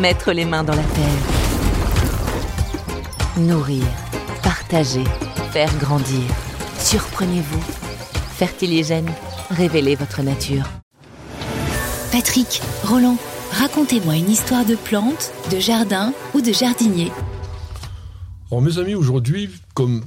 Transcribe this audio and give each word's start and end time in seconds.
Mettre 0.00 0.32
les 0.32 0.44
mains 0.44 0.62
dans 0.62 0.74
la 0.74 0.82
terre. 0.82 1.22
Nourrir, 3.38 3.84
partager, 4.42 5.04
faire 5.52 5.74
grandir. 5.78 6.22
Surprenez-vous. 6.78 7.62
Fertiligène, 8.36 9.10
révélez 9.48 9.94
votre 9.94 10.20
nature. 10.22 10.68
Patrick, 12.12 12.60
Roland, 12.84 13.16
racontez-moi 13.52 14.16
une 14.16 14.30
histoire 14.30 14.66
de 14.66 14.74
plante, 14.74 15.32
de 15.50 15.60
jardin 15.60 16.12
ou 16.34 16.42
de 16.42 16.52
jardinier. 16.52 17.10
Alors 18.50 18.60
mes 18.60 18.78
amis, 18.78 18.94
aujourd'hui, 18.94 19.50
comme 19.72 20.04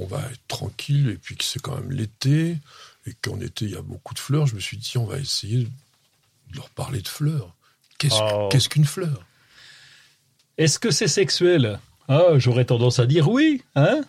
on 0.00 0.06
va 0.06 0.18
être 0.32 0.46
tranquille 0.48 1.10
et 1.10 1.16
puis 1.16 1.36
que 1.36 1.44
c'est 1.44 1.62
quand 1.62 1.76
même 1.76 1.92
l'été 1.92 2.58
et 3.06 3.14
qu'en 3.22 3.40
été 3.40 3.66
il 3.66 3.70
y 3.70 3.76
a 3.76 3.82
beaucoup 3.82 4.14
de 4.14 4.18
fleurs, 4.18 4.46
je 4.46 4.56
me 4.56 4.60
suis 4.60 4.76
dit 4.76 4.98
on 4.98 5.06
va 5.06 5.18
essayer 5.18 5.62
de 5.62 6.56
leur 6.56 6.70
parler 6.70 7.02
de 7.02 7.08
fleurs. 7.08 7.55
Qu'est-ce 7.98 8.14
Oh. 8.20 8.48
qu'est-ce 8.50 8.68
qu'une 8.68 8.84
fleur? 8.84 9.24
Est-ce 10.58 10.78
que 10.78 10.90
c'est 10.90 11.08
sexuel? 11.08 11.78
Ah, 12.08 12.38
J'aurais 12.38 12.64
tendance 12.64 12.98
à 12.98 13.06
dire 13.06 13.28
oui. 13.28 13.62
Hein? 13.74 14.00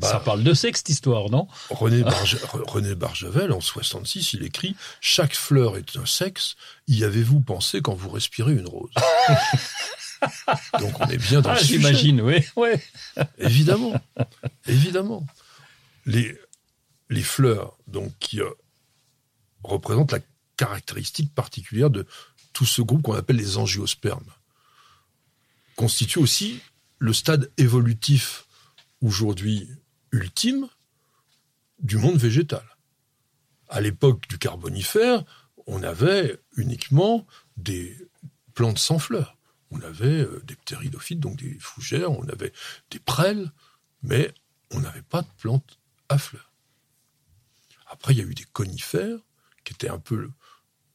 Bah. 0.00 0.08
Ça 0.10 0.18
parle 0.18 0.42
de 0.42 0.54
sexe, 0.54 0.80
cette 0.80 0.88
histoire, 0.88 1.30
non? 1.30 1.46
René, 1.70 2.02
Barge- 2.02 2.38
René 2.66 2.96
Barjavel, 2.96 3.52
en 3.52 3.60
66, 3.60 4.32
il 4.32 4.42
écrit 4.42 4.74
«Chaque 5.00 5.36
fleur 5.36 5.76
est 5.76 5.96
un 5.96 6.04
sexe, 6.04 6.56
y 6.88 7.04
avez-vous 7.04 7.38
pensé 7.40 7.80
quand 7.80 7.94
vous 7.94 8.10
respirez 8.10 8.54
une 8.54 8.66
rose?» 8.66 8.90
Donc 10.80 10.98
on 11.00 11.06
est 11.06 11.16
bien 11.18 11.42
dans 11.42 11.50
Ah, 11.50 11.54
le 11.54 11.60
sujet. 11.60 11.74
j'imagine, 11.78 12.20
oui. 12.22 12.44
Ouais. 12.56 12.82
Évidemment, 13.38 13.92
évidemment. 14.66 15.24
Les, 16.06 16.36
les 17.10 17.22
fleurs, 17.22 17.76
donc, 17.86 18.12
qui 18.18 18.40
euh, 18.40 18.50
représentent 19.62 20.12
la 20.12 20.18
caractéristique 20.56 21.32
particulière 21.34 21.90
de 21.90 22.06
tout 22.54 22.64
ce 22.64 22.80
groupe 22.80 23.02
qu'on 23.02 23.14
appelle 23.14 23.36
les 23.36 23.58
angiospermes, 23.58 24.32
constituent 25.76 26.20
aussi 26.20 26.60
le 26.98 27.12
stade 27.12 27.50
évolutif 27.58 28.46
aujourd'hui 29.02 29.68
ultime 30.12 30.68
du 31.80 31.98
monde 31.98 32.16
végétal. 32.16 32.64
À 33.68 33.80
l'époque 33.80 34.26
du 34.28 34.38
Carbonifère, 34.38 35.24
on 35.66 35.82
avait 35.82 36.40
uniquement 36.56 37.26
des 37.56 37.98
plantes 38.54 38.78
sans 38.78 38.98
fleurs. 38.98 39.36
On 39.70 39.80
avait 39.80 40.20
euh, 40.20 40.40
des 40.44 40.54
ptéridophytes, 40.54 41.20
donc 41.20 41.36
des 41.36 41.58
fougères, 41.58 42.12
on 42.12 42.28
avait 42.28 42.52
des 42.90 43.00
prêles, 43.00 43.50
mais 44.02 44.32
on 44.70 44.80
n'avait 44.80 45.02
pas 45.02 45.22
de 45.22 45.28
plantes 45.38 45.80
à 46.08 46.18
fleurs. 46.18 46.52
Après, 47.88 48.14
il 48.14 48.18
y 48.18 48.22
a 48.22 48.26
eu 48.26 48.34
des 48.34 48.44
conifères, 48.44 49.18
qui 49.64 49.72
étaient 49.72 49.88
un 49.88 49.98
peu 49.98 50.30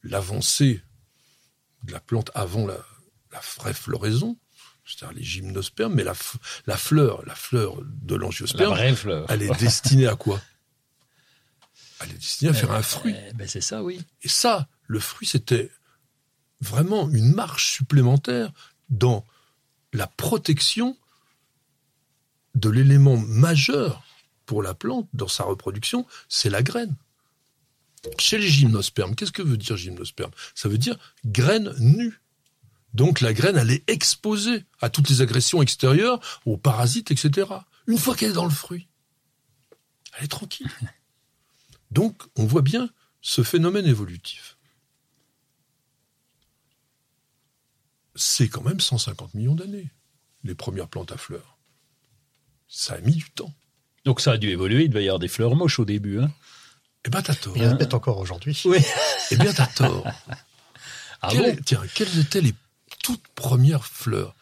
l'avancée 0.04 0.82
de 1.84 1.92
la 1.94 2.00
plante 2.00 2.32
avant 2.34 2.66
la, 2.68 2.78
la 3.32 3.42
vraie 3.58 3.74
floraison, 3.74 4.38
c'est-à-dire 4.86 5.18
les 5.18 5.24
gymnospermes, 5.24 5.94
mais 5.94 6.04
la, 6.04 6.14
fleur, 6.14 7.24
la 7.26 7.36
fleur 7.36 7.82
de 7.84 8.16
La 8.16 8.22
l'angiosperme, 8.22 8.76
elle 9.30 9.44
est 9.44 9.60
destinée 9.60 10.08
à 10.08 10.16
quoi? 10.16 10.42
Elle 12.02 12.12
est 12.12 12.14
destinée 12.14 12.52
à 12.52 12.54
faire 12.54 12.72
un 12.72 12.82
fruit. 12.82 13.16
Eh 13.30 13.34
ben, 13.34 13.48
c'est 13.48 13.62
ça, 13.62 13.84
oui. 13.84 14.02
Et 14.22 14.30
ça, 14.30 14.68
le 14.88 15.00
fruit, 15.00 15.28
c'était 15.28 15.70
vraiment 16.62 17.10
une 17.10 17.34
marche 17.34 17.74
supplémentaire 17.74 18.52
dans 18.90 19.26
la 19.94 20.08
protection 20.08 20.98
de 22.56 22.70
l'élément 22.70 23.18
majeur 23.18 24.04
pour 24.46 24.64
la 24.64 24.74
plante 24.74 25.08
dans 25.14 25.28
sa 25.28 25.44
reproduction, 25.44 26.08
c'est 26.28 26.50
la 26.50 26.64
graine. 26.64 26.96
Chez 28.18 28.38
les 28.38 28.48
gymnospermes, 28.48 29.16
qu'est-ce 29.16 29.32
que 29.32 29.42
veut 29.42 29.58
dire 29.58 29.78
gymnosperme? 29.78 30.32
Ça 30.56 30.70
veut 30.70 30.78
dire 30.78 30.98
graine 31.26 31.74
nue. 31.80 32.22
Donc 32.94 33.22
la 33.22 33.34
graine, 33.34 33.58
elle 33.58 33.72
est 33.72 33.88
exposée 33.90 34.66
à 34.82 34.90
toutes 34.90 35.10
les 35.10 35.22
agressions 35.22 35.62
extérieures, 35.62 36.20
aux 36.46 36.58
parasites, 36.58 37.12
etc. 37.12 37.48
Une 37.88 37.98
fois 37.98 38.16
qu'elle 38.16 38.32
est 38.32 38.34
dans 38.34 38.46
le 38.46 38.52
fruit, 38.52 38.88
elle 40.18 40.26
est 40.26 40.30
tranquille. 40.30 40.72
Donc 41.92 42.24
on 42.36 42.46
voit 42.46 42.62
bien 42.62 42.90
ce 43.22 43.44
phénomène 43.44 43.86
évolutif. 43.86 44.58
C'est 48.16 48.50
quand 48.50 48.64
même 48.64 48.80
150 48.80 49.34
millions 49.34 49.56
d'années, 49.56 49.90
les 50.44 50.56
premières 50.56 50.88
plantes 50.88 51.12
à 51.12 51.18
fleurs. 51.18 51.58
Ça 52.68 52.96
a 52.96 53.00
mis 53.00 53.16
du 53.16 53.30
temps. 53.32 53.54
Donc 54.06 54.22
ça 54.22 54.34
a 54.34 54.38
dû 54.38 54.50
évoluer. 54.50 54.84
Il 54.84 54.90
devait 54.90 55.06
y 55.06 55.08
avoir 55.08 55.20
des 55.20 55.28
fleurs 55.28 55.56
moches 55.56 55.80
au 55.80 55.86
début. 55.86 56.20
Hein. 56.20 56.32
Eh 57.06 57.10
ben 57.10 57.22
t'as 57.22 57.36
tort. 57.36 57.54
Il 57.56 57.64
y 57.64 57.66
en 57.66 57.72
a 57.72 57.76
peut-être 57.76 57.94
encore 57.94 58.18
aujourd'hui. 58.18 58.60
Oui. 58.66 58.80
Eh 59.32 59.38
bien 59.38 59.54
t'as 59.54 59.68
tort. 59.68 60.06
Ah 61.22 61.34
bon 61.34 61.54
Tiens, 61.66 61.82
quelles 61.96 62.18
étaient 62.20 62.40
les 62.40 62.54
toutes 63.04 63.28
premières 63.36 63.86
fleurs? 63.86 64.34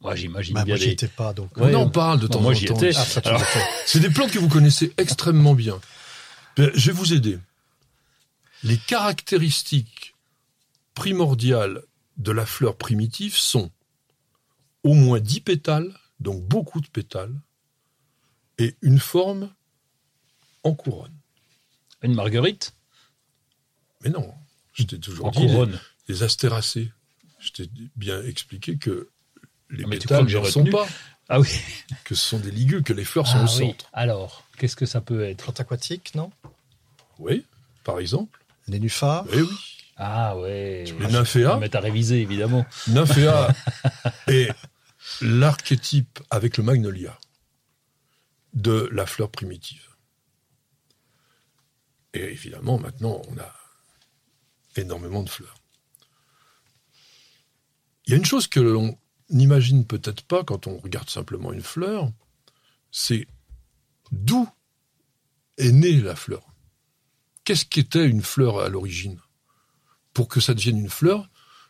Moi, 0.00 0.14
j'imagine 0.14 0.54
Bah, 0.54 0.64
bien 0.64 0.76
moi, 0.76 0.82
j'y 0.82 0.96
des... 0.96 1.08
pas, 1.08 1.34
donc. 1.34 1.54
Ouais, 1.58 1.74
On 1.74 1.80
en 1.82 1.90
parle 1.90 2.20
de 2.20 2.26
Bon, 2.26 2.34
temps 2.34 2.40
moi, 2.40 2.52
en 2.52 2.54
j'y 2.54 2.64
temps. 2.64 2.78
Ah, 2.80 3.04
Alors- 3.26 3.40
l'as 3.40 3.44
fait. 3.46 3.64
C'est 3.84 4.00
des 4.00 4.08
plantes 4.08 4.30
que 4.30 4.38
vous 4.38 4.48
connaissez 4.48 4.94
extrêmement 4.96 5.52
bien. 5.54 5.78
Ben, 6.56 6.70
je 6.74 6.86
vais 6.90 6.96
vous 6.96 7.12
aider. 7.12 7.38
Les 8.62 8.78
caractéristiques 8.78 10.14
primordiales 10.94 11.82
de 12.16 12.32
la 12.32 12.46
fleur 12.46 12.76
primitive 12.78 13.36
sont 13.36 13.70
au 14.84 14.94
moins 14.94 15.20
10 15.20 15.40
pétales, 15.42 15.92
donc 16.20 16.42
beaucoup 16.44 16.80
de 16.80 16.88
pétales, 16.88 17.34
et 18.56 18.74
une 18.80 19.00
forme 19.00 19.52
en 20.64 20.72
couronne. 20.74 21.12
Une 22.02 22.14
marguerite 22.14 22.74
Mais 24.04 24.10
non, 24.10 24.32
je 24.74 24.84
t'ai 24.84 24.98
toujours 24.98 25.26
en 25.26 25.30
dit, 25.30 25.38
couronne. 25.46 25.78
les 26.08 26.22
astéracées. 26.22 26.92
Je 27.40 27.50
t'ai 27.50 27.70
bien 27.96 28.22
expliqué 28.22 28.76
que 28.78 29.08
les 29.70 29.84
Ah, 29.84 29.90
pétales 29.90 30.24
ne 30.26 30.44
sont 30.44 30.64
pas, 30.64 30.86
Ah 31.28 31.40
oui. 31.40 31.48
que 32.04 32.14
ce 32.14 32.24
sont 32.24 32.38
des 32.38 32.50
ligules, 32.50 32.82
que 32.82 32.92
les 32.92 33.04
fleurs 33.04 33.26
sont 33.26 33.38
Ah 33.38 33.44
au 33.44 33.48
oui. 33.48 33.68
centre. 33.68 33.88
Alors, 33.92 34.44
qu'est-ce 34.58 34.76
que 34.76 34.86
ça 34.86 35.00
peut 35.00 35.24
être 35.24 35.42
Plante 35.44 35.60
aquatique, 35.60 36.14
non? 36.14 36.30
Oui, 37.18 37.44
par 37.84 37.98
exemple. 37.98 38.44
Les 38.68 38.74
nénuphars? 38.74 39.24
Eh 39.32 39.40
oui. 39.42 39.56
Ah 39.96 40.36
ouais. 40.38 40.84
Les 41.00 41.06
nymphéas. 41.08 41.58
Mais 41.58 41.68
t'as 41.68 41.80
révisé, 41.80 42.20
évidemment. 42.20 42.64
Nymphéa 42.88 43.48
est 44.28 44.48
l'archétype 45.20 46.20
avec 46.30 46.56
le 46.56 46.62
magnolia 46.64 47.18
de 48.54 48.88
la 48.92 49.06
fleur 49.06 49.30
primitive. 49.30 49.87
Et 52.14 52.20
évidemment, 52.20 52.78
maintenant, 52.78 53.22
on 53.28 53.38
a 53.38 53.54
énormément 54.76 55.22
de 55.22 55.28
fleurs. 55.28 55.62
Il 58.06 58.12
y 58.12 58.14
a 58.14 58.16
une 58.16 58.24
chose 58.24 58.46
que 58.46 58.60
l'on 58.60 58.98
n'imagine 59.30 59.86
peut-être 59.86 60.22
pas 60.22 60.44
quand 60.44 60.66
on 60.66 60.78
regarde 60.78 61.10
simplement 61.10 61.52
une 61.52 61.62
fleur, 61.62 62.10
c'est 62.90 63.26
d'où 64.10 64.48
est 65.58 65.72
née 65.72 66.00
la 66.00 66.16
fleur. 66.16 66.42
Qu'est-ce 67.44 67.66
qu'était 67.66 68.06
une 68.06 68.22
fleur 68.22 68.60
à 68.60 68.68
l'origine? 68.68 69.20
Pour 70.14 70.28
que 70.28 70.40
ça 70.40 70.54
devienne 70.54 70.78
une 70.78 70.90
fleur, 70.90 71.28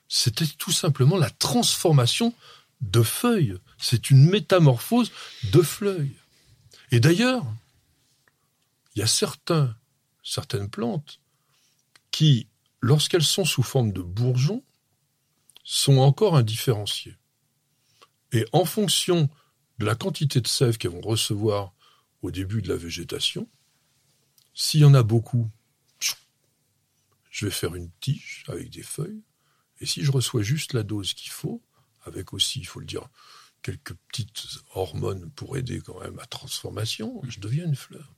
c'était 0.09 0.47
tout 0.47 0.73
simplement 0.73 1.17
la 1.17 1.31
transformation 1.31 2.35
de 2.81 3.03
feuilles. 3.03 3.59
C'est 3.79 4.11
une 4.11 4.29
métamorphose 4.31 5.11
de 5.53 5.63
feuilles. 5.63 6.17
Et 6.91 7.01
d'ailleurs, 7.01 7.45
il 8.95 9.01
y 9.01 9.03
a 9.03 9.07
certains, 9.07 9.77
certaines 10.29 10.71
plantes 10.71 11.21
qui, 12.11 12.49
lorsqu'elles 12.81 13.25
sont 13.25 13.45
sous 13.45 13.63
forme 13.63 13.93
de 13.93 14.03
bourgeons, 14.03 14.65
sont 15.65 15.99
encore 15.99 16.37
indifférenciées. 16.37 17.17
Et 18.33 18.47
en 18.53 18.65
fonction 18.65 19.29
de 19.79 19.87
la 19.87 19.95
quantité 19.95 20.41
de 20.41 20.49
sève 20.49 20.77
qu'elles 20.77 20.93
vont 20.93 21.01
recevoir 21.01 21.73
au 22.23 22.31
début 22.31 22.63
de 22.63 22.69
la 22.69 22.77
végétation, 22.77 23.49
s'il 24.55 24.81
y 24.81 24.85
en 24.85 24.95
a 24.95 25.03
beaucoup, 25.03 25.51
je 27.31 27.47
vais 27.47 27.53
faire 27.53 27.75
une 27.75 27.91
tige 28.01 28.45
avec 28.49 28.71
des 28.71 28.83
feuilles. 28.83 29.23
Et 29.81 29.87
si 29.87 30.05
je 30.05 30.11
reçois 30.11 30.43
juste 30.43 30.73
la 30.73 30.83
dose 30.83 31.15
qu'il 31.15 31.31
faut, 31.31 31.63
avec 32.03 32.33
aussi, 32.33 32.59
il 32.59 32.67
faut 32.67 32.81
le 32.81 32.87
dire, 32.87 33.09
quelques 33.63 33.95
petites 33.95 34.45
hormones 34.75 35.31
pour 35.31 35.57
aider 35.57 35.81
quand 35.81 36.01
même 36.01 36.19
à 36.19 36.27
transformation, 36.27 37.21
je 37.29 37.39
deviens 37.39 37.65
une 37.65 37.77
fleur. 37.77 38.18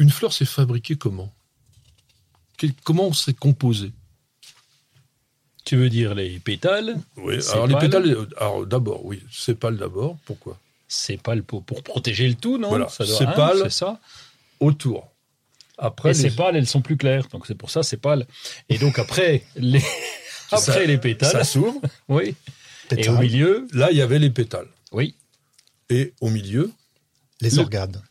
Une 0.00 0.08
fleur, 0.10 0.32
c'est 0.32 0.46
fabriqué 0.46 0.96
comment? 0.96 1.30
Comment 2.84 3.12
c'est 3.12 3.34
composé? 3.36 3.92
Tu 5.66 5.76
veux 5.76 5.90
dire 5.90 6.14
les 6.14 6.38
pétales? 6.40 6.98
Oui, 7.16 7.42
Sépales. 7.42 7.52
alors 7.54 7.66
les 7.68 7.76
pétales, 7.78 8.26
alors 8.38 8.66
d'abord, 8.66 9.04
oui, 9.04 9.22
sépales 9.30 9.76
d'abord, 9.76 10.16
pourquoi? 10.24 10.58
Sépales 10.88 11.42
pour, 11.42 11.62
pour 11.64 11.82
protéger 11.82 12.28
le 12.28 12.34
tout, 12.34 12.56
non? 12.58 12.68
Voilà, 12.70 12.88
ça 12.88 13.04
doit, 13.04 13.18
sépales. 13.18 13.58
hein, 13.58 13.64
c'est 13.64 13.70
ça. 13.70 14.00
Autour. 14.58 15.06
Après, 15.78 16.10
Et 16.10 16.14
les- 16.14 16.30
ces 16.30 16.30
pâles, 16.34 16.56
elles 16.56 16.66
sont 16.66 16.80
plus 16.82 16.96
claires, 16.96 17.26
donc 17.28 17.46
c'est 17.46 17.54
pour 17.54 17.70
ça 17.70 17.82
c'est 17.82 17.96
pâle. 17.98 18.26
Et 18.70 18.78
donc 18.78 18.98
après 18.98 19.44
les 19.56 19.82
après 20.50 20.60
ça- 20.72 20.84
les 20.84 20.98
pétales, 20.98 21.30
ça 21.30 21.44
s'ouvre. 21.44 21.80
oui. 22.08 22.34
Et 22.96 23.08
au 23.08 23.18
milieu, 23.18 23.66
Là, 23.72 23.90
il 23.92 23.98
y 23.98 24.02
avait 24.02 24.18
les 24.18 24.30
pétales. 24.30 24.68
oui, 24.92 25.14
Et 25.90 26.12
au 26.22 26.30
milieu, 26.30 26.72
les 27.42 27.50
le- 27.50 27.58
organes. 27.60 28.02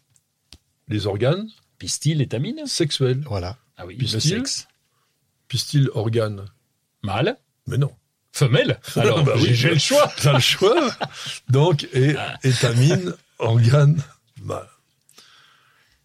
les 0.88 1.06
organes 1.08 1.50
pistil, 1.80 2.22
étamine. 2.22 2.68
sexuels. 2.68 3.24
Voilà. 3.26 3.58
Ah 3.78 3.86
oui, 3.88 3.96
Pistil. 3.96 4.16
le 4.16 4.46
sexe. 4.46 4.68
Pistil, 5.48 5.90
organe. 5.94 6.46
Mâle, 7.02 7.38
Mais 7.66 7.78
non. 7.78 7.96
femelle. 8.34 8.80
Alors 8.96 9.24
Bah 9.24 9.34
oui. 9.38 9.46
j'ai 9.48 9.56
j'ai 9.56 9.70
le 9.72 9.80
choix. 9.80 10.12
T'as 10.22 10.34
le 10.34 10.40
choix. 10.40 10.96
Donc, 11.50 11.88
et 11.94 12.16
étamine, 12.44 13.16
organe, 13.40 14.02
mâle. 14.42 14.68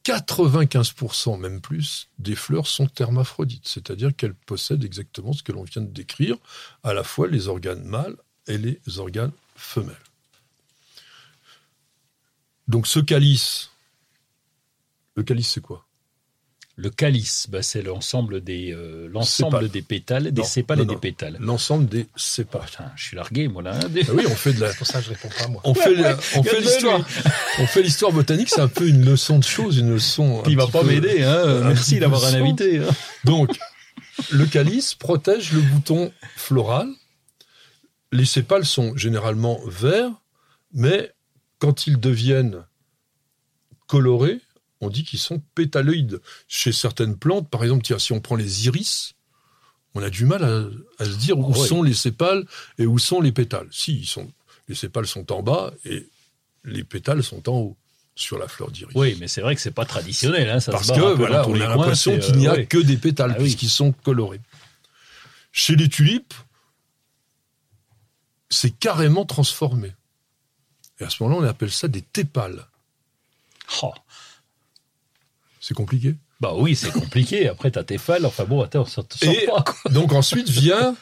95%, 0.04 1.38
même 1.40 1.60
plus, 1.62 2.08
des 2.18 2.34
fleurs 2.36 2.66
sont 2.66 2.88
hermaphrodites, 2.98 3.66
c'est-à-dire 3.66 4.14
qu'elles 4.14 4.34
possèdent 4.34 4.84
exactement 4.84 5.32
ce 5.32 5.42
que 5.42 5.50
l'on 5.52 5.64
vient 5.64 5.80
de 5.82 5.90
décrire, 5.90 6.36
à 6.82 6.92
la 6.92 7.02
fois 7.04 7.26
les 7.26 7.48
organes 7.48 7.84
mâles 7.84 8.16
et 8.46 8.58
les 8.58 8.78
organes 8.98 9.32
femelles. 9.56 9.96
Donc 12.68 12.86
ce 12.86 13.00
calice, 13.00 13.70
le 15.16 15.22
calice 15.22 15.48
c'est 15.50 15.60
quoi? 15.62 15.86
Le 16.76 16.90
calice, 16.90 17.46
bah, 17.48 17.62
c'est 17.62 17.82
l'ensemble 17.82 18.40
des 18.42 18.72
euh, 18.72 19.06
l'ensemble 19.08 19.52
Sépales. 19.58 19.68
des 19.70 19.82
pétales, 19.82 20.32
des 20.32 20.40
Non, 20.42 20.44
sépales 20.46 20.78
non, 20.78 20.82
et 20.82 20.86
des 20.88 20.94
non. 20.94 20.98
pétales. 21.00 21.36
L'ensemble 21.38 21.86
des 21.86 22.08
sépales. 22.16 22.62
Putain, 22.66 22.90
je 22.96 23.04
suis 23.04 23.16
largué 23.16 23.46
moi 23.46 23.62
là. 23.62 23.76
hein, 23.76 23.88
des- 23.90 24.02
Ah 24.08 24.12
oui, 24.12 24.24
on 24.26 24.34
fait 24.34 24.52
de 24.54 24.60
la, 24.60 24.72
C'est 24.72 24.78
pour 24.78 24.86
ça 24.88 24.98
que 24.98 25.04
je 25.04 25.10
réponds 25.10 25.28
pas, 25.38 25.46
moi. 25.46 25.60
on 25.62 25.72
fait, 25.72 25.90
on 26.36 26.42
l'histoire, 26.58 26.98
lui. 26.98 27.04
on 27.60 27.66
fait 27.68 27.82
l'histoire 27.82 28.10
botanique, 28.10 28.48
c'est 28.48 28.60
un 28.60 28.66
peu 28.66 28.88
une 28.88 29.04
leçon 29.04 29.38
de 29.38 29.44
choses, 29.44 29.78
une 29.78 29.90
leçon. 29.92 30.42
Il 30.48 30.56
va 30.56 30.66
pas 30.66 30.80
peu- 30.80 30.88
m'aider, 30.88 31.22
hein. 31.22 31.60
Merci 31.64 32.00
d'avoir 32.00 32.24
un 32.24 32.34
invité. 32.34 32.78
hein. 32.80 32.88
Donc, 33.22 33.56
le 34.32 34.44
calice 34.44 34.94
protège 34.96 35.52
le 35.52 35.60
bouton 35.60 36.12
floral. 36.34 36.88
Les 38.10 38.24
sépales 38.24 38.64
sont 38.66 38.96
généralement 38.96 39.60
verts, 39.68 40.10
mais 40.72 41.12
quand 41.60 41.86
ils 41.86 42.00
deviennent 42.00 42.64
colorés, 43.86 44.40
on 44.84 44.90
dit 44.90 45.04
qu'ils 45.04 45.18
sont 45.18 45.42
pétaloïdes. 45.54 46.20
Chez 46.48 46.72
certaines 46.72 47.16
plantes, 47.16 47.48
par 47.48 47.62
exemple, 47.62 47.82
tiens, 47.84 47.98
si 47.98 48.12
on 48.12 48.20
prend 48.20 48.36
les 48.36 48.66
iris, 48.66 49.14
on 49.94 50.02
a 50.02 50.10
du 50.10 50.24
mal 50.24 50.44
à, 50.44 51.02
à 51.02 51.04
se 51.06 51.16
dire 51.16 51.38
où 51.38 51.52
Oui. 51.52 51.68
sont 51.68 51.82
les 51.82 51.94
sépales 51.94 52.44
et 52.78 52.86
où 52.86 52.98
sont 52.98 53.20
les 53.20 53.32
pétales. 53.32 53.68
Si, 53.70 53.96
ils 54.00 54.06
sont, 54.06 54.30
les 54.68 54.74
sépales 54.74 55.06
sont 55.06 55.30
en 55.32 55.42
bas 55.42 55.72
et 55.84 56.08
les 56.64 56.84
pétales 56.84 57.22
sont 57.22 57.48
en 57.48 57.52
haut 57.58 57.76
sur 58.16 58.38
la 58.38 58.46
fleur 58.48 58.70
d'iris. 58.70 58.92
Oui, 58.94 59.16
mais 59.20 59.26
c'est 59.28 59.40
vrai 59.40 59.54
que 59.56 59.60
c'est 59.60 59.70
pas 59.72 59.84
traditionnel, 59.84 60.48
hein. 60.48 60.60
Ça 60.60 60.70
Parce 60.72 60.86
se 60.88 60.92
que 60.92 61.00
voilà, 61.14 61.48
on 61.48 61.54
a 61.60 61.68
l'impression 61.68 62.16
qu'il 62.18 62.36
n'y 62.36 62.46
euh, 62.46 62.52
a 62.52 62.54
ouais. 62.54 62.66
que 62.66 62.78
des 62.78 62.96
pétales 62.96 63.30
Ah 63.32 63.36
oui. 63.38 63.44
puisqu'ils 63.44 63.70
sont 63.70 63.92
colorés. 63.92 64.40
Chez 65.52 65.74
les 65.76 65.88
tulipes, 65.88 66.34
c'est 68.50 68.70
carrément 68.70 69.24
transformé. 69.24 69.92
Et 71.00 71.04
à 71.04 71.10
ce 71.10 71.22
moment-là, 71.24 71.44
on 71.46 71.48
appelle 71.48 71.72
ça 71.72 71.88
des 71.88 72.02
tépales. 72.02 72.66
Oh. 73.82 73.92
C'est 75.66 75.72
compliqué. 75.72 76.14
Bah 76.40 76.52
oui, 76.54 76.76
c'est 76.76 76.90
compliqué. 76.92 77.48
Après, 77.48 77.70
t'as 77.70 77.84
tes 77.84 77.96
phalles. 77.96 78.26
Enfin 78.26 78.44
bon, 78.44 78.60
attends, 78.60 78.84
te 78.84 78.90
sort 78.90 79.32
Et 79.32 79.46
pas, 79.46 79.62
quoi. 79.62 79.90
donc 79.92 80.12
ensuite 80.12 80.50
vient, 80.50 80.94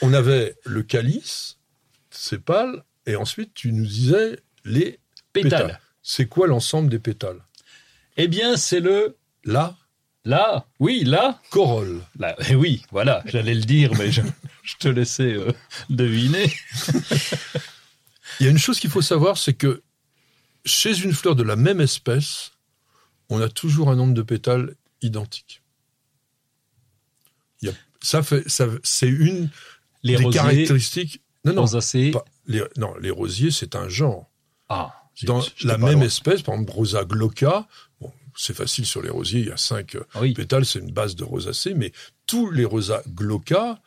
on 0.00 0.14
avait 0.14 0.56
le 0.64 0.82
calice, 0.82 1.58
sépales, 2.08 2.84
et 3.04 3.16
ensuite 3.16 3.52
tu 3.52 3.72
nous 3.72 3.84
disais 3.84 4.40
les 4.64 4.98
Pétales. 5.34 5.50
pétales. 5.66 5.80
C'est 6.02 6.24
quoi 6.24 6.46
l'ensemble 6.46 6.88
des 6.88 6.98
pétales? 6.98 7.44
Eh 8.16 8.28
bien, 8.28 8.56
c'est 8.56 8.80
le... 8.80 9.18
La 9.44 9.76
Là, 10.24 10.66
oui, 10.80 11.04
là. 11.04 11.42
corolle. 11.50 12.00
Là, 12.18 12.34
eh 12.48 12.54
oui, 12.54 12.82
voilà, 12.90 13.22
j'allais 13.26 13.54
le 13.54 13.60
dire, 13.60 13.92
mais 13.98 14.10
je, 14.10 14.22
je 14.62 14.76
te 14.78 14.88
laissais 14.88 15.34
euh, 15.34 15.52
deviner. 15.90 16.50
Il 18.40 18.46
y 18.46 18.48
a 18.48 18.50
une 18.50 18.58
chose 18.58 18.80
qu'il 18.80 18.88
faut 18.90 19.02
savoir, 19.02 19.36
c'est 19.36 19.52
que 19.52 19.82
chez 20.64 20.98
une 20.98 21.12
fleur 21.12 21.36
de 21.36 21.42
la 21.42 21.56
même 21.56 21.82
espèce, 21.82 22.52
on 23.28 23.40
a 23.40 23.48
toujours 23.48 23.90
un 23.90 23.96
nombre 23.96 24.14
de 24.14 24.22
pétales 24.22 24.74
identique. 25.02 25.62
Il 27.62 27.68
y 27.68 27.72
a- 27.72 27.74
ça 28.00 28.22
fait, 28.22 28.48
ça, 28.48 28.66
c'est 28.82 29.08
une 29.08 29.50
Les 30.02 30.16
des 30.16 30.24
rosiers, 30.24 30.38
caractéristiques. 30.40 31.22
Non, 31.44 31.54
non, 31.54 31.60
rosacées. 31.62 32.10
pas- 32.10 32.24
les, 32.46 32.62
non, 32.76 32.94
les 33.00 33.10
rosiers, 33.10 33.50
c'est 33.50 33.74
un 33.76 33.88
genre. 33.88 34.30
Ah, 34.68 34.92
Dans 35.22 35.42
la 35.62 35.78
même 35.78 35.98
loin. 35.98 36.06
espèce, 36.06 36.42
par 36.42 36.54
exemple, 36.54 36.72
Rosa 36.72 37.04
glauca, 37.04 37.66
bon, 38.00 38.12
c'est 38.36 38.54
facile 38.54 38.84
sur 38.84 39.00
les 39.02 39.08
rosiers, 39.10 39.40
il 39.40 39.46
y 39.46 39.50
a 39.52 39.56
cinq 39.56 39.94
euh, 39.94 40.04
Oui. 40.20 40.34
pétales, 40.34 40.66
c'est 40.66 40.80
une 40.80 40.92
base 40.92 41.14
de 41.16 41.24
rosacée, 41.24 41.72
mais 41.74 41.92
tous 42.26 42.50
les 42.50 42.64
Rosa 42.64 43.02
glauca, 43.08 43.80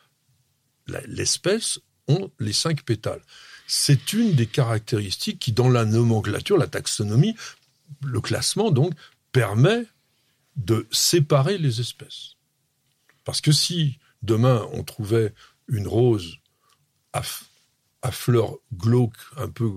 la- 0.86 1.02
l'espèce, 1.06 1.78
ont 2.08 2.30
les 2.40 2.52
cinq 2.52 2.82
pétales. 2.82 3.22
C'est 3.68 4.12
une 4.14 4.32
des 4.34 4.46
caractéristiques 4.46 5.38
qui, 5.38 5.52
dans 5.52 5.68
la 5.68 5.84
nomenclature, 5.84 6.56
la 6.58 6.66
taxonomie, 6.66 7.36
le 8.04 8.20
classement, 8.20 8.70
donc, 8.72 8.92
permet 9.32 9.84
de 10.56 10.86
séparer 10.90 11.58
les 11.58 11.80
espèces. 11.80 12.34
Parce 13.24 13.40
que 13.40 13.52
si 13.52 13.98
demain 14.22 14.66
on 14.72 14.82
trouvait 14.82 15.34
une 15.68 15.86
rose 15.86 16.36
à, 17.12 17.22
fleurs 18.10 18.54
glauques, 18.74 19.16
un 19.36 19.48
peu, 19.48 19.70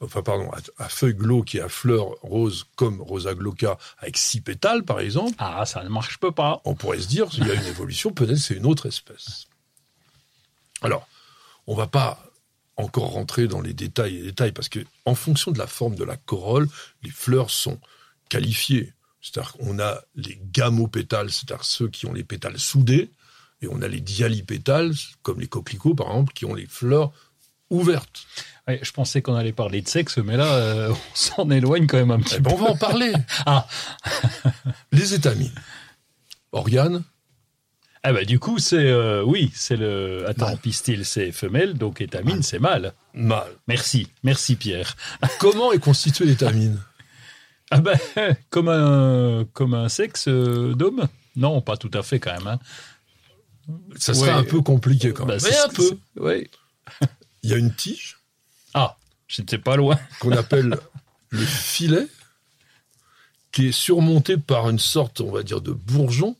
enfin 0.00 0.22
pardon, 0.22 0.50
à, 0.50 0.84
à 0.84 0.88
feuilles 0.88 1.14
glauques 1.14 1.54
et 1.54 1.60
à 1.60 1.68
fleurs 1.68 2.08
roses 2.22 2.64
comme 2.76 3.00
Rosa 3.00 3.34
glauca 3.34 3.78
avec 3.98 4.16
six 4.16 4.40
pétales 4.40 4.84
par 4.84 5.00
exemple, 5.00 5.34
Ah, 5.38 5.64
ça 5.66 5.82
ne 5.82 5.88
marche 5.88 6.18
pas. 6.18 6.60
on 6.64 6.74
pourrait 6.74 7.00
se 7.00 7.08
dire 7.08 7.28
qu'il 7.28 7.46
y 7.46 7.50
a 7.50 7.54
une 7.54 7.66
évolution, 7.66 8.12
peut-être 8.12 8.38
c'est 8.38 8.54
une 8.54 8.66
autre 8.66 8.86
espèce. 8.86 9.46
Alors, 10.82 11.06
on 11.66 11.74
va 11.74 11.86
pas 11.86 12.22
encore 12.76 13.10
rentrer 13.12 13.46
dans 13.46 13.60
les 13.60 13.74
détails 13.74 14.16
et 14.16 14.22
détails 14.22 14.52
parce 14.52 14.68
que 14.68 14.80
en 15.04 15.14
fonction 15.14 15.50
de 15.52 15.58
la 15.58 15.66
forme 15.66 15.94
de 15.94 16.04
la 16.04 16.16
corolle, 16.16 16.68
les 17.02 17.10
fleurs 17.10 17.50
sont 17.50 17.78
qualifiées. 18.30 18.94
C'est-à-dire 19.20 19.52
qu'on 19.52 19.78
a 19.78 20.00
les 20.14 20.40
gamopétales, 20.50 21.30
c'est-à-dire 21.30 21.64
ceux 21.64 21.88
qui 21.88 22.06
ont 22.06 22.14
les 22.14 22.24
pétales 22.24 22.58
soudés, 22.58 23.10
et 23.60 23.68
on 23.68 23.82
a 23.82 23.88
les 23.88 24.00
dialipétales, 24.00 24.94
comme 25.20 25.40
les 25.40 25.46
coquelicots 25.48 25.94
par 25.94 26.06
exemple, 26.08 26.32
qui 26.32 26.46
ont 26.46 26.54
les 26.54 26.66
fleurs 26.66 27.12
ouvertes. 27.68 28.26
Ouais, 28.66 28.80
je 28.82 28.90
pensais 28.92 29.20
qu'on 29.20 29.34
allait 29.34 29.52
parler 29.52 29.82
de 29.82 29.88
sexe, 29.88 30.16
mais 30.18 30.36
là, 30.38 30.54
euh, 30.54 30.90
on 31.12 31.14
s'en 31.14 31.50
éloigne 31.50 31.86
quand 31.86 31.98
même 31.98 32.10
un 32.10 32.20
petit 32.20 32.36
Eh 32.38 32.40
ben, 32.40 32.52
on 32.52 32.56
va 32.56 32.70
en 32.70 32.76
parler. 32.76 33.12
Ah. 33.46 33.66
les 34.92 35.12
étamines. 35.12 35.52
Organes, 36.52 37.04
Ah 38.02 38.12
bah 38.12 38.24
du 38.24 38.38
coup, 38.38 38.58
c'est... 38.58 38.76
euh, 38.90 39.22
oui, 39.22 39.52
c'est 39.54 39.76
le... 39.76 40.24
Attends, 40.26 40.46
Mâle. 40.48 40.58
pistil, 40.58 41.04
c'est 41.04 41.30
femelle, 41.30 41.74
donc 41.74 42.00
étamine, 42.00 42.42
c'est 42.42 42.58
mâle. 42.58 42.92
mâles. 43.14 43.52
Merci, 43.68 44.08
merci 44.24 44.56
Pierre. 44.56 44.96
Comment 45.38 45.72
est 45.72 45.78
constituée 45.78 46.24
l'étamine? 46.24 46.80
Ah 47.70 47.80
ben, 47.80 47.98
comme 48.50 48.68
un, 48.68 49.44
comme 49.52 49.74
un 49.74 49.88
sexe 49.88 50.26
euh, 50.28 50.74
d'homme? 50.74 51.08
Non, 51.36 51.60
pas 51.60 51.76
tout 51.76 51.90
à 51.94 52.02
fait 52.02 52.18
quand 52.18 52.32
même. 52.32 52.46
Hein. 52.46 52.58
Ça 53.96 54.14
serait 54.14 54.30
Ouais. 54.32 54.36
un 54.38 54.44
peu 54.44 54.60
compliqué 54.62 55.12
quand 55.12 55.26
même. 55.26 55.38
Mais 55.42 55.56
un 55.56 55.68
peu. 55.68 55.98
Ouais. 56.16 56.50
Il 57.42 57.50
y 57.50 57.54
a 57.54 57.56
une 57.56 57.72
tige? 57.74 58.18
Ah, 58.74 58.96
j'étais 59.28 59.58
pas 59.58 59.76
loin. 59.76 59.98
qu'on 60.20 60.32
appelle 60.32 60.76
le 61.30 61.44
filet, 61.44 62.08
qui 63.52 63.68
est 63.68 63.72
surmonté 63.72 64.36
par 64.36 64.68
une 64.68 64.78
sorte, 64.80 65.20
on 65.20 65.30
va 65.30 65.42
dire, 65.44 65.60
de 65.60 65.72
bourgeon. 65.72 66.36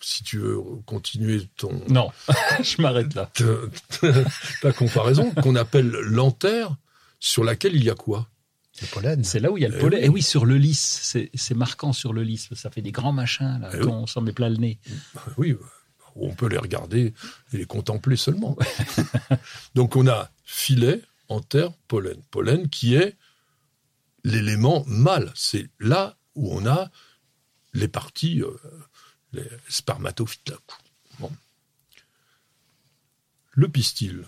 Si 0.00 0.22
tu 0.22 0.38
veux 0.38 0.58
continuer 0.86 1.46
ton, 1.56 1.82
Non, 1.88 2.10
je 2.62 2.80
m'arrête 2.80 3.14
là. 3.14 3.30
ta, 3.34 4.08
ta 4.62 4.72
comparaison, 4.72 5.32
qu'on 5.32 5.54
appelle 5.56 5.88
l'antère, 5.90 6.74
sur 7.20 7.44
laquelle 7.44 7.74
il 7.74 7.84
y 7.84 7.90
a 7.90 7.94
quoi? 7.94 8.26
Le 8.80 8.86
pollen. 8.88 9.24
C'est 9.24 9.40
là 9.40 9.50
où 9.50 9.56
il 9.58 9.62
y 9.62 9.66
a 9.66 9.68
le 9.68 9.76
Eh 9.76 9.80
pollen. 9.80 9.98
oui. 10.00 10.06
Et 10.06 10.08
oui, 10.08 10.22
sur 10.22 10.44
le 10.46 10.56
lys, 10.56 11.16
c'est 11.34 11.54
marquant 11.54 11.92
sur 11.92 12.12
le 12.12 12.22
lys. 12.22 12.48
Ça 12.54 12.70
fait 12.70 12.82
des 12.82 12.92
grands 12.92 13.12
machins 13.12 13.58
là, 13.60 13.70
Eh 13.74 13.78
quand 13.78 13.92
on 13.92 14.06
s'en 14.06 14.20
met 14.20 14.32
plein 14.32 14.48
le 14.48 14.56
nez. 14.56 14.78
Oui, 15.36 15.56
on 16.16 16.34
peut 16.34 16.48
les 16.48 16.58
regarder 16.58 17.12
et 17.52 17.56
les 17.58 17.64
contempler 17.66 18.16
seulement. 18.16 18.56
Donc 19.74 19.96
on 19.96 20.06
a 20.08 20.30
filet, 20.44 21.02
antère, 21.28 21.72
pollen. 21.88 22.20
Pollen 22.30 22.68
qui 22.68 22.94
est 22.94 23.16
l'élément 24.24 24.84
mâle. 24.86 25.32
C'est 25.34 25.68
là 25.80 26.16
où 26.34 26.52
on 26.54 26.66
a 26.66 26.90
les 27.74 27.88
parties, 27.88 28.42
euh, 28.42 28.56
les 29.32 29.46
spermatophytes. 29.68 30.48
Là. 30.50 30.56
Bon. 31.20 31.30
Le 33.52 33.68
pistil 33.68 34.24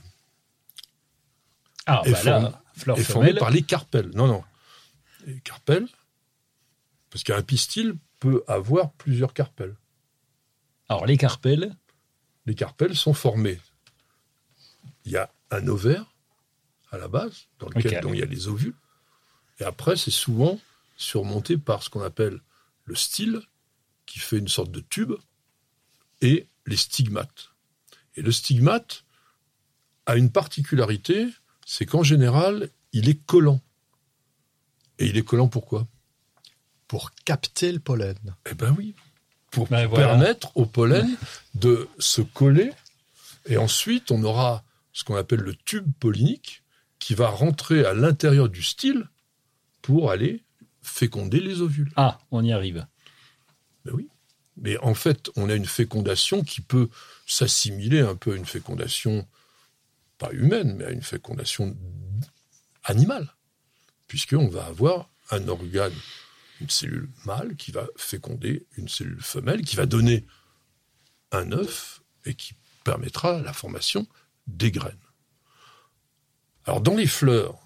Ah, 1.86 2.02
est, 2.04 2.12
bah 2.12 2.22
là, 2.24 2.62
fleur 2.80 2.98
est 2.98 3.34
par 3.34 3.50
les 3.50 3.62
carpelles. 3.62 4.10
Non, 4.14 4.26
non. 4.26 4.44
Les 5.26 5.40
carpelles, 5.40 5.88
parce 7.10 7.24
qu'un 7.24 7.42
pistil 7.42 7.94
peut 8.18 8.42
avoir 8.48 8.92
plusieurs 8.92 9.34
carpelles. 9.34 9.76
Alors, 10.88 11.06
les 11.06 11.16
carpelles, 11.16 11.76
Les 12.46 12.54
carpelles 12.54 12.96
sont 12.96 13.14
formées. 13.14 13.60
Il 15.04 15.12
y 15.12 15.16
a 15.16 15.30
un 15.50 15.66
ovaire 15.68 16.14
à 16.90 16.98
la 16.98 17.06
base, 17.06 17.46
dans 17.58 17.68
lequel 17.68 18.00
dont 18.00 18.12
il 18.12 18.18
y 18.18 18.22
a 18.22 18.26
les 18.26 18.48
ovules. 18.48 18.74
Et 19.60 19.64
après, 19.64 19.96
c'est 19.96 20.10
souvent 20.10 20.58
surmonté 20.96 21.56
par 21.56 21.82
ce 21.82 21.90
qu'on 21.90 22.02
appelle 22.02 22.40
le 22.84 22.94
style, 22.94 23.40
qui 24.06 24.18
fait 24.18 24.38
une 24.38 24.48
sorte 24.48 24.72
de 24.72 24.80
tube, 24.80 25.12
et 26.20 26.48
les 26.66 26.76
stigmates. 26.76 27.50
Et 28.16 28.22
le 28.22 28.32
stigmate 28.32 29.04
a 30.06 30.16
une 30.16 30.32
particularité, 30.32 31.28
c'est 31.72 31.86
qu'en 31.86 32.02
général, 32.02 32.68
il 32.92 33.08
est 33.08 33.24
collant. 33.26 33.60
Et 34.98 35.06
il 35.06 35.16
est 35.16 35.22
collant 35.22 35.46
pourquoi 35.46 35.86
Pour 36.88 37.12
capter 37.24 37.70
le 37.70 37.78
pollen. 37.78 38.18
Eh 38.50 38.54
ben 38.54 38.74
oui, 38.76 38.96
pour 39.52 39.68
Ben 39.68 39.86
voilà. 39.86 40.08
permettre 40.08 40.50
au 40.56 40.66
pollen 40.66 41.16
de 41.54 41.88
se 42.00 42.22
coller. 42.22 42.72
Et 43.46 43.56
ensuite, 43.56 44.10
on 44.10 44.24
aura 44.24 44.64
ce 44.92 45.04
qu'on 45.04 45.14
appelle 45.14 45.38
le 45.42 45.54
tube 45.54 45.86
pollinique 46.00 46.64
qui 46.98 47.14
va 47.14 47.28
rentrer 47.28 47.84
à 47.84 47.94
l'intérieur 47.94 48.48
du 48.48 48.64
style 48.64 49.08
pour 49.80 50.10
aller 50.10 50.42
féconder 50.82 51.38
les 51.38 51.60
ovules. 51.60 51.92
ah, 51.94 52.18
on 52.32 52.42
y 52.42 52.52
arrive. 52.52 52.84
Ben 53.84 53.92
oui. 53.94 54.08
Mais 54.56 54.76
en 54.78 54.94
fait, 54.94 55.30
on 55.36 55.48
a 55.48 55.54
une 55.54 55.66
fécondation 55.66 56.42
qui 56.42 56.62
peut 56.62 56.88
s'assimiler 57.28 58.00
un 58.00 58.16
peu 58.16 58.32
à 58.32 58.36
une 58.36 58.44
fécondation, 58.44 59.24
pas 60.20 60.30
humaine, 60.32 60.76
mais 60.76 60.84
à 60.84 60.90
une 60.90 61.02
fécondation 61.02 61.76
animale. 62.84 63.34
Puisqu'on 64.06 64.48
va 64.48 64.66
avoir 64.66 65.10
un 65.30 65.48
organe, 65.48 65.94
une 66.60 66.68
cellule 66.68 67.08
mâle 67.24 67.56
qui 67.56 67.72
va 67.72 67.86
féconder 67.96 68.66
une 68.76 68.88
cellule 68.88 69.22
femelle, 69.22 69.62
qui 69.62 69.76
va 69.76 69.86
donner 69.86 70.26
un 71.32 71.50
œuf 71.52 72.02
et 72.26 72.34
qui 72.34 72.54
permettra 72.84 73.40
la 73.40 73.54
formation 73.54 74.06
des 74.46 74.70
graines. 74.70 74.98
Alors 76.66 76.82
dans 76.82 76.96
les 76.96 77.06
fleurs, 77.06 77.58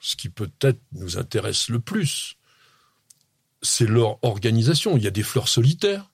ce 0.00 0.14
qui 0.14 0.28
peut-être 0.28 0.80
nous 0.92 1.18
intéresse 1.18 1.68
le 1.68 1.80
plus, 1.80 2.36
c'est 3.62 3.86
leur 3.86 4.22
organisation. 4.24 4.96
Il 4.96 5.02
y 5.02 5.08
a 5.08 5.10
des 5.10 5.24
fleurs 5.24 5.48
solitaires, 5.48 6.12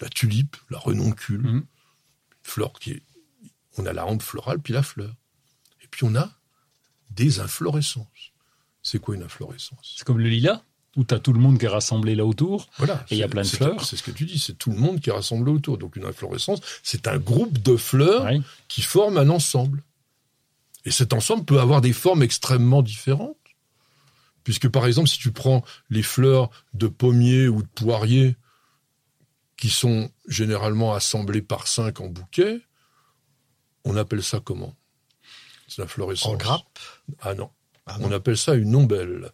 la 0.00 0.10
tulipe, 0.10 0.56
la 0.68 0.78
renoncule, 0.78 1.40
Mhm. 1.40 1.56
une 1.56 1.66
fleur 2.42 2.72
qui 2.74 2.90
est... 2.90 3.02
On 3.78 3.86
a 3.86 3.92
la 3.92 4.04
rampe 4.04 4.22
florale, 4.22 4.58
puis 4.58 4.72
la 4.72 4.82
fleur. 4.82 5.14
Et 5.82 5.88
puis 5.88 6.04
on 6.04 6.14
a 6.14 6.30
des 7.10 7.40
inflorescences. 7.40 8.06
C'est 8.82 8.98
quoi 8.98 9.14
une 9.14 9.22
inflorescence? 9.22 9.94
C'est 9.96 10.04
comme 10.04 10.18
le 10.18 10.28
lilas, 10.28 10.62
où 10.96 11.04
tu 11.04 11.14
as 11.14 11.18
tout 11.20 11.32
le 11.32 11.40
monde 11.40 11.58
qui 11.58 11.64
est 11.64 11.68
rassemblé 11.68 12.14
là 12.14 12.24
autour. 12.26 12.68
Voilà. 12.78 13.04
Et 13.10 13.14
il 13.14 13.18
y 13.18 13.22
a 13.22 13.26
c'est- 13.26 13.30
plein 13.30 13.42
de 13.42 13.46
fleurs. 13.46 13.84
C'est 13.84 13.96
ce 13.96 14.02
que 14.02 14.10
tu 14.10 14.24
dis, 14.26 14.38
c'est 14.38 14.54
tout 14.58 14.70
le 14.70 14.76
monde 14.78 15.00
qui 15.00 15.08
est 15.10 15.12
rassemblé 15.12 15.50
autour. 15.52 15.78
Donc 15.78 15.96
une 15.96 16.04
inflorescence, 16.04 16.60
c'est 16.82 17.06
un 17.08 17.18
groupe 17.18 17.58
de 17.62 17.76
fleurs 17.76 18.24
Ouais. 18.24 18.40
qui 18.68 18.82
forment 18.82 19.18
un 19.18 19.28
ensemble. 19.30 19.82
Et 20.84 20.90
cet 20.90 21.12
ensemble 21.12 21.44
peut 21.44 21.60
avoir 21.60 21.80
des 21.80 21.92
formes 21.92 22.22
extrêmement 22.22 22.82
différentes. 22.82 23.36
Puisque 24.44 24.68
par 24.68 24.86
exemple, 24.86 25.08
si 25.08 25.18
tu 25.18 25.30
prends 25.30 25.64
les 25.88 26.02
fleurs 26.02 26.50
de 26.74 26.88
pommier 26.88 27.46
ou 27.48 27.62
de 27.62 27.68
poirier, 27.68 28.36
qui 29.56 29.70
sont 29.70 30.10
généralement 30.26 30.92
assemblées 30.94 31.42
par 31.42 31.68
cinq 31.68 32.00
en 32.00 32.08
bouquet, 32.08 32.60
on 33.84 33.96
appelle 33.96 34.22
ça 34.22 34.40
comment? 34.42 34.74
C'est 35.68 35.80
l'inflorescence. 35.82 36.32
En 36.32 36.36
grappe? 36.36 36.78
Ah 37.20 37.34
non. 37.34 37.50
Ah 37.86 37.96
on 38.00 38.12
appelle 38.12 38.36
ça 38.36 38.54
une 38.54 38.74
ombelle. 38.76 39.30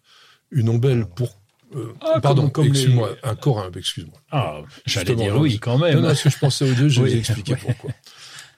Une 0.50 0.69
ombelle 0.69 1.07
pour... 1.07 1.38
euh, 1.75 1.93
Ah, 2.00 2.21
pardon, 2.21 2.43
comme- 2.43 2.52
comme 2.52 2.64
les- 2.64 2.71
excuse-moi, 2.71 3.17
un 3.23 3.35
corymbe, 3.37 3.76
excuse-moi. 3.76 4.19
Ah, 4.31 4.61
j'allais 4.87 5.14
dire 5.17 5.37
oui, 5.37 5.59
quand 5.59 5.78
même. 5.78 5.97
Non, 5.97 6.02
non, 6.02 6.09
parce 6.09 6.23
que 6.23 6.31
je 6.31 6.38
pensais 6.38 6.71
aux 6.71 6.75
deux, 6.75 6.88
je 6.88 7.02
vais 7.02 7.09
Oui, 7.09 7.14
vous 7.14 7.19
expliquer 7.21 7.52
ouais. 7.55 7.59
pourquoi. 7.61 7.90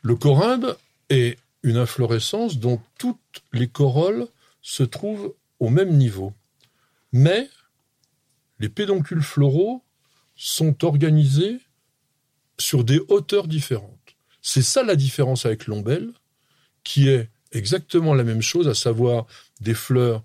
Le 0.03 0.15
corymbe 0.17 0.77
est 1.09 1.39
une 1.63 1.77
inflorescence 1.77 2.59
dont 2.59 2.81
toutes 2.99 3.43
les 3.53 3.69
corolles 3.69 4.27
se 4.63 4.83
trouvent 4.83 5.35
au 5.59 5.69
même 5.71 5.97
niveau. 5.97 6.33
Mais 7.13 7.49
les 8.61 8.69
pédoncules 8.69 9.23
floraux 9.23 9.83
sont 10.37 10.85
organisés 10.85 11.59
sur 12.59 12.85
des 12.85 13.01
hauteurs 13.09 13.49
différentes. 13.49 13.99
C'est 14.43 14.63
ça 14.63 14.83
la 14.83 14.97
différence 14.97 15.47
avec 15.47 15.67
l'ombelle, 15.67 16.13
qui 16.85 17.09
est 17.09 17.29
exactement 17.53 18.15
la 18.15 18.25
même 18.25 18.43
chose, 18.43 18.69
à 18.69 18.75
savoir 18.75 19.27
des 19.61 19.75
fleurs 19.75 20.23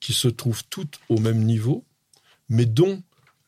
qui 0.00 0.12
se 0.12 0.28
trouvent 0.28 0.64
toutes 0.70 1.00
au 1.08 1.18
même 1.18 1.44
niveau, 1.44 1.84
mais 2.48 2.64
dont 2.64 3.02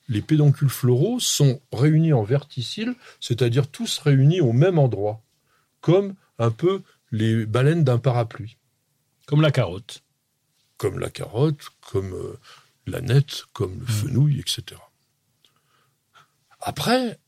les 0.08 0.22
pédoncules 0.22 0.68
floraux 0.68 1.20
sont 1.20 1.60
réunis 1.72 2.12
en 2.12 2.24
verticille, 2.24 2.92
c'est-à-dire 3.20 3.68
tous 3.68 3.98
réunis 3.98 4.40
au 4.40 4.52
même 4.52 4.78
endroit, 4.78 5.22
comme 5.80 6.14
un 6.38 6.50
peu 6.50 6.82
les 7.12 7.46
baleines 7.46 7.84
d'un 7.84 7.98
parapluie, 7.98 8.56
Comme 9.26 9.40
la 9.40 9.52
carotte. 9.52 10.02
comme 10.76 10.98
la 10.98 11.10
carotte, 11.10 11.68
comme 11.80 12.14
euh, 12.14 12.38
la 12.86 13.00
nette, 13.00 13.44
comme 13.52 13.78
le 13.80 13.86
fenouil, 13.86 14.40
etc. 14.40 14.80
Après, 16.60 17.18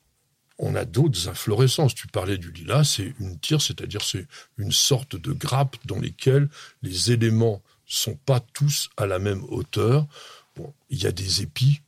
on 0.59 0.75
a 0.75 0.85
d'autres 0.85 1.29
inflorescences. 1.29 1.95
Tu 1.95 2.07
parlais 2.07 2.39
du 2.39 2.53
lilas, 2.53 2.85
c'est 2.85 3.15
une 3.21 3.39
tire, 3.39 3.61
c'est-à-dire 3.61 4.03
c'est 4.03 4.27
une 4.59 4.73
sorte 4.73 5.17
de 5.17 5.33
grappe 5.33 5.77
dans 5.87 5.99
lesquelles 5.99 6.49
les 6.83 7.13
éléments 7.13 7.63
sont 7.87 8.17
pas 8.17 8.41
tous 8.41 8.91
à 8.97 9.07
la 9.07 9.19
même 9.19 9.45
hauteur. 9.45 10.07
Bon, 10.57 10.73
il 10.91 11.03
y 11.03 11.07
a 11.07 11.13
des 11.13 11.43
épis. 11.43 11.81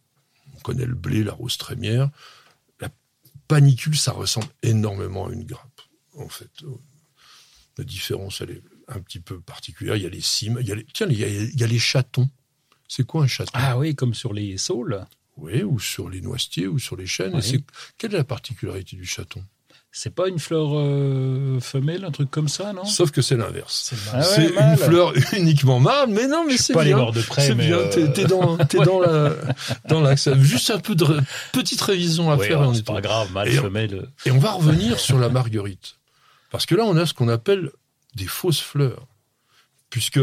On 0.54 0.60
connaît 0.60 0.86
le 0.86 0.94
blé, 0.94 1.24
la 1.24 1.32
rose 1.32 1.56
trémière. 1.56 2.10
La 2.80 2.90
panicule, 3.48 3.96
ça 3.96 4.12
ressemble 4.12 4.48
énormément 4.62 5.26
à 5.26 5.32
une 5.32 5.44
grappe, 5.44 5.80
en 6.16 6.28
fait. 6.28 6.50
La 7.78 7.84
différence, 7.84 8.40
elle 8.40 8.50
est 8.50 8.62
un 8.88 9.00
petit 9.00 9.20
peu 9.20 9.40
particulière. 9.40 9.96
Il 9.96 10.02
y 10.02 10.06
a 10.06 10.10
les 10.10 10.20
cimes. 10.20 10.58
Il 10.60 10.66
y 10.66 10.72
a 10.72 10.74
les, 10.74 10.84
tiens, 10.84 11.06
il 11.08 11.18
y 11.18 11.24
a, 11.24 11.28
il 11.28 11.58
y 11.58 11.64
a 11.64 11.66
les 11.66 11.78
chatons. 11.78 12.28
C'est 12.88 13.04
quoi 13.04 13.24
un 13.24 13.26
chaton? 13.26 13.50
Ah 13.54 13.78
oui, 13.78 13.94
comme 13.94 14.14
sur 14.14 14.32
les 14.32 14.56
saules. 14.58 15.06
Oui, 15.36 15.62
ou 15.62 15.78
sur 15.80 16.08
les 16.08 16.20
noisetiers, 16.20 16.66
ou 16.68 16.78
sur 16.78 16.96
les 16.96 17.06
chênes. 17.06 17.34
Oui. 17.34 17.64
quelle 17.98 18.14
est 18.14 18.18
la 18.18 18.24
particularité 18.24 18.96
du 18.96 19.04
chaton? 19.04 19.42
C'est 19.96 20.12
pas 20.14 20.26
une 20.28 20.40
fleur 20.40 20.70
euh, 20.72 21.60
femelle, 21.60 22.04
un 22.04 22.10
truc 22.10 22.28
comme 22.28 22.48
ça, 22.48 22.72
non? 22.72 22.84
Sauf 22.84 23.12
que 23.12 23.22
c'est 23.22 23.36
l'inverse. 23.36 23.90
C'est 23.94 23.96
Ah 24.12 24.18
ouais, 24.38 24.52
une 24.72 24.76
fleur 24.76 25.12
uniquement 25.36 25.78
mâle, 25.78 26.08
mais 26.10 26.26
non, 26.26 26.44
mais 26.46 26.56
c'est 26.56 26.72
pas 26.72 26.80
allé 26.80 26.90
bien. 26.90 26.96
voir 26.98 27.12
de 27.12 27.22
près, 27.22 27.46
c'est 27.46 27.54
mais, 27.54 27.66
bien. 27.68 27.76
euh, 27.78 27.90
T'es, 27.92 28.12
t'es 28.12 28.24
dans, 28.24 28.56
t'es 28.66 28.78
dans 28.78 28.98
la, 28.98 29.32
dans 29.88 30.00
l'axe. 30.00 30.28
Juste 30.40 30.70
un 30.70 30.80
peu 30.80 30.96
de 30.96 31.04
ré- 31.04 31.20
petite 31.52 31.80
révision 31.80 32.30
à 32.32 32.36
Oui, 32.36 32.46
faire. 32.48 32.68
c'est 32.72 32.80
est 32.80 32.86
pas 32.86 33.00
grave, 33.00 33.30
mâle, 33.32 33.48
Et 33.48 33.58
on- 33.60 33.62
femelle. 33.62 34.08
Et 34.26 34.32
on 34.32 34.38
va 34.38 34.50
revenir 34.52 34.98
sur 34.98 35.16
la 35.18 35.28
marguerite. 35.28 35.96
Parce 36.50 36.66
que 36.66 36.74
là, 36.74 36.84
on 36.86 36.96
a 36.96 37.06
ce 37.06 37.14
qu'on 37.14 37.28
appelle 37.28 37.70
des 38.16 38.26
fausses 38.26 38.60
fleurs. 38.60 39.06
Puisque 39.90 40.18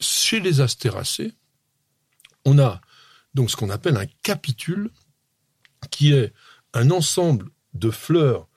chez 0.00 0.40
les 0.40 0.60
astéracées, 0.60 1.32
on 2.44 2.58
a 2.58 2.80
donc 3.34 3.50
ce 3.50 3.56
qu'on 3.56 3.70
appelle 3.70 3.96
un 3.96 4.06
capitule, 4.22 4.90
qui 5.90 6.12
est 6.12 6.32
un 6.74 6.90
ensemble 6.90 7.48
de 7.74 7.90
fleurs 7.90 8.48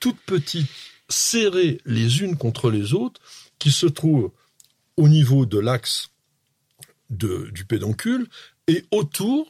toutes 0.00 0.20
petites, 0.20 0.70
serrées 1.08 1.80
les 1.84 2.20
unes 2.20 2.36
contre 2.36 2.70
les 2.70 2.92
autres, 2.94 3.20
qui 3.58 3.70
se 3.70 3.86
trouvent 3.86 4.32
au 4.96 5.08
niveau 5.08 5.46
de 5.46 5.58
l'axe 5.58 6.10
du 7.10 7.64
pédoncule, 7.66 8.28
et 8.66 8.84
autour, 8.90 9.46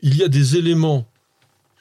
il 0.00 0.16
y 0.16 0.22
a 0.22 0.28
des 0.28 0.56
éléments 0.56 1.10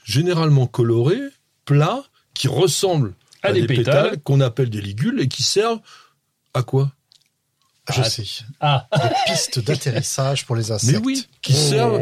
généralement 0.04 0.68
colorés, 0.68 1.22
plats, 1.66 2.04
qui 2.34 2.48
ressemblent 2.48 3.14
À 3.44 3.48
à, 3.50 3.54
des 3.54 3.62
des, 3.62 3.68
pétales. 3.68 3.84
pétales, 3.84 4.22
qu'on 4.24 4.42
appelle 4.42 4.70
des 4.70 4.82
ligules 4.82 5.20
et 5.20 5.28
qui 5.28 5.44
servent 5.44 5.82
à 6.54 6.64
quoi? 6.64 6.92
Je 7.94 8.02
Ah, 8.02 8.10
sais. 8.10 8.24
Ah, 8.60 8.88
Des 9.02 9.32
pistes 9.34 9.60
d'atterrissage 9.60 10.46
pour 10.46 10.56
les 10.56 10.72
insectes. 10.72 10.92
Mais 11.00 11.06
oui, 11.06 11.26
qui 11.42 11.54
servent 11.54 12.02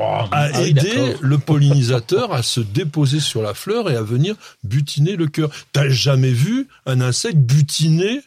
ah 0.00 0.28
à 0.32 0.50
oui, 0.60 0.68
aider 0.70 1.14
le 1.20 1.38
pollinisateur 1.38 2.32
à 2.32 2.42
se 2.42 2.60
déposer 2.60 3.20
sur 3.20 3.42
la 3.42 3.54
fleur 3.54 3.90
et 3.90 3.96
à 3.96 4.02
venir 4.02 4.36
butiner 4.64 5.16
le 5.16 5.26
cœur. 5.26 5.50
T'as 5.72 5.88
jamais 5.88 6.32
vu 6.32 6.66
un 6.86 7.00
insecte 7.00 7.36
butiner 7.38 8.20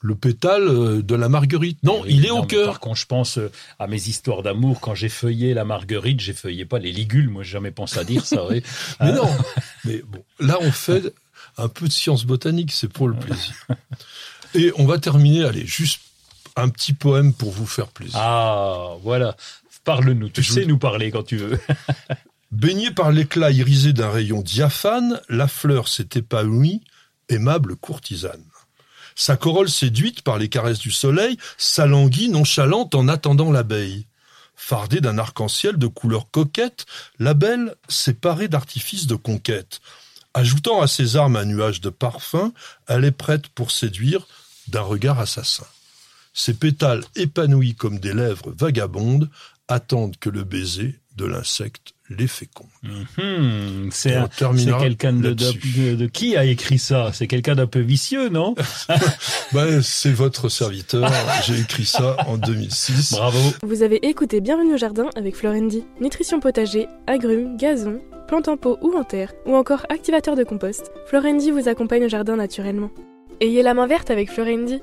le 0.00 0.14
pétale 0.14 0.68
euh, 0.68 1.02
de 1.02 1.14
la 1.14 1.30
marguerite? 1.30 1.78
Non, 1.82 2.02
Oui, 2.02 2.08
il 2.10 2.26
est 2.26 2.28
non, 2.28 2.40
au 2.40 2.46
cœur. 2.46 2.78
Contre, 2.80 3.00
je 3.00 3.06
pense 3.06 3.38
euh, 3.38 3.50
à 3.78 3.86
mes 3.86 3.96
histoires 4.08 4.42
d'amour. 4.42 4.80
Quand 4.80 4.94
j'ai 4.94 5.08
feuillé 5.08 5.54
la 5.54 5.64
marguerite, 5.64 6.20
j'ai 6.20 6.34
feuillé 6.34 6.66
pas 6.66 6.78
les 6.78 6.92
ligules. 6.92 7.30
Moi, 7.30 7.42
j'ai 7.42 7.52
jamais 7.52 7.70
pensé 7.70 7.98
à 7.98 8.04
dire 8.04 8.26
ça. 8.26 8.44
oui. 8.46 8.62
Mais 9.00 9.06
Ah. 9.08 9.12
non. 9.12 9.30
Mais 9.86 10.02
bon, 10.06 10.22
là, 10.40 10.58
on 10.60 10.70
fait 10.70 11.14
un 11.56 11.68
peu 11.68 11.86
de 11.88 11.92
science 11.92 12.24
botanique, 12.26 12.72
c'est 12.72 12.88
pour 12.92 13.08
le 13.08 13.14
plaisir. 13.16 13.54
Et 14.54 14.72
on 14.76 14.86
va 14.86 14.98
terminer, 14.98 15.44
allez, 15.44 15.66
juste 15.66 16.00
un 16.56 16.68
petit 16.68 16.92
poème 16.92 17.32
pour 17.34 17.50
vous 17.50 17.66
faire 17.66 17.88
plaisir. 17.88 18.18
Ah, 18.18 18.90
voilà. 19.02 19.36
Parle-nous. 19.84 20.28
Tu 20.30 20.42
Je 20.42 20.52
sais 20.52 20.62
vous- 20.62 20.68
nous 20.68 20.78
parler 20.78 21.10
quand 21.10 21.24
tu 21.24 21.36
veux. 21.36 21.58
Baignée 22.52 22.92
par 22.92 23.10
l'éclat 23.10 23.50
irisé 23.50 23.92
d'un 23.92 24.10
rayon 24.10 24.40
diaphane, 24.40 25.20
la 25.28 25.48
fleur 25.48 25.88
s'est 25.88 26.08
épanouie, 26.14 26.82
aimable 27.28 27.74
courtisane. 27.76 28.44
Sa 29.16 29.36
corolle 29.36 29.68
séduite 29.68 30.22
par 30.22 30.38
les 30.38 30.48
caresses 30.48 30.78
du 30.78 30.90
soleil 30.90 31.36
s'alanguit 31.58 32.28
nonchalante 32.28 32.94
en 32.94 33.08
attendant 33.08 33.50
l'abeille. 33.50 34.06
Fardée 34.56 35.00
d'un 35.00 35.18
arc-en-ciel 35.18 35.76
de 35.76 35.86
couleurs 35.88 36.30
coquettes, 36.30 36.86
la 37.18 37.34
belle 37.34 37.74
s'est 37.88 38.14
parée 38.14 38.46
d'artifices 38.48 39.06
de 39.08 39.16
conquête. 39.16 39.80
Ajoutant 40.32 40.80
à 40.80 40.86
ses 40.86 41.16
armes 41.16 41.36
un 41.36 41.44
nuage 41.44 41.80
de 41.80 41.90
parfum, 41.90 42.52
elle 42.86 43.04
est 43.04 43.10
prête 43.12 43.48
pour 43.48 43.70
séduire 43.72 44.26
d'un 44.68 44.80
regard 44.82 45.20
assassin. 45.20 45.66
Ses 46.32 46.54
pétales 46.54 47.04
épanouis 47.16 47.74
comme 47.74 47.98
des 47.98 48.12
lèvres 48.12 48.52
vagabondes 48.58 49.30
attendent 49.68 50.16
que 50.18 50.30
le 50.30 50.44
baiser 50.44 50.98
de 51.16 51.24
l'insecte 51.26 51.92
les 52.10 52.26
féconde. 52.26 52.66
Mhm, 52.82 53.88
c'est 53.92 54.18
quelqu'un 54.78 55.12
de, 55.12 55.20
de, 55.22 55.28
là-dessus. 55.28 55.58
de- 55.92 55.94
de 55.94 56.06
qui 56.06 56.36
a 56.36 56.44
écrit 56.44 56.78
ça? 56.78 57.10
C'est 57.14 57.26
quelqu'un 57.28 57.54
d'un 57.54 57.66
peu 57.68 57.78
vicieux, 57.80 58.28
non? 58.28 58.54
Ben, 59.52 59.80
c'est 59.80 60.12
votre 60.12 60.48
serviteur, 60.48 61.10
j'ai 61.46 61.60
écrit 61.60 61.86
ça 61.86 62.16
en 62.26 62.36
2006. 62.36 63.12
Bravo. 63.12 63.38
Vous 63.62 63.82
avez 63.82 64.04
écouté 64.06 64.40
Bienvenue 64.40 64.74
au 64.74 64.78
jardin 64.78 65.08
avec 65.14 65.36
Florendi. 65.36 65.84
Nutrition 66.00 66.40
potager, 66.40 66.88
agrumes, 67.06 67.56
gazon, 67.56 68.00
plantes 68.26 68.48
en 68.48 68.56
pot 68.56 68.76
ou 68.82 68.96
en 68.98 69.04
terre, 69.04 69.32
ou 69.46 69.54
encore 69.54 69.86
activateur 69.88 70.34
de 70.34 70.42
compost, 70.42 70.90
Florendi 71.06 71.52
vous 71.52 71.68
accompagne 71.68 72.04
au 72.06 72.08
jardin 72.08 72.34
naturellement. 72.36 72.90
Ayez 73.40 73.62
la 73.62 73.74
main 73.74 73.86
verte 73.86 74.10
avec 74.10 74.30
Florendi. 74.30 74.80